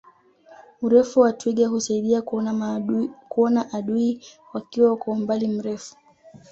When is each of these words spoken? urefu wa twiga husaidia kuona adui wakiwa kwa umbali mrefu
urefu 0.81 1.19
wa 1.19 1.33
twiga 1.33 1.67
husaidia 1.67 2.21
kuona 3.29 3.69
adui 3.73 4.21
wakiwa 4.53 4.97
kwa 4.97 5.13
umbali 5.13 5.47
mrefu 5.47 5.95